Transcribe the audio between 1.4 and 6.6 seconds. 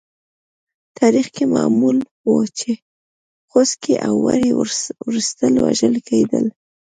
معمول وه چې خوسکي او وری وروسته وژل کېدل.